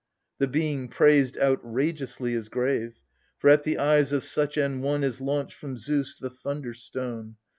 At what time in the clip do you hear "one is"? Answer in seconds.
4.81-5.21